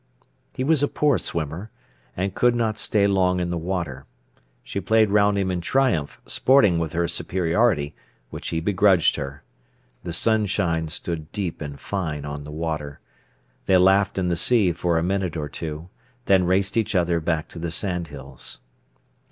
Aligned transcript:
He 0.55 0.63
was 0.63 0.81
a 0.81 0.87
poor 0.87 1.19
swimmer, 1.19 1.69
and 2.17 2.33
could 2.33 2.55
not 2.55 2.79
stay 2.79 3.05
long 3.05 3.39
in 3.39 3.51
the 3.51 3.55
water. 3.59 4.07
She 4.63 4.81
played 4.81 5.11
round 5.11 5.37
him 5.37 5.51
in 5.51 5.61
triumph, 5.61 6.19
sporting 6.25 6.79
with 6.79 6.93
her 6.93 7.07
superiority, 7.07 7.93
which 8.31 8.47
he 8.47 8.59
begrudged 8.61 9.15
her. 9.17 9.43
The 10.01 10.11
sunshine 10.11 10.87
stood 10.87 11.31
deep 11.31 11.61
and 11.61 11.79
fine 11.79 12.25
on 12.25 12.45
the 12.45 12.51
water. 12.51 12.99
They 13.67 13.77
laughed 13.77 14.17
in 14.17 14.25
the 14.25 14.35
sea 14.35 14.71
for 14.71 14.97
a 14.97 15.03
minute 15.03 15.37
or 15.37 15.47
two, 15.47 15.89
then 16.25 16.45
raced 16.45 16.77
each 16.77 16.95
other 16.95 17.19
back 17.19 17.47
to 17.49 17.59
the 17.59 17.69
sandhills. 17.69 18.59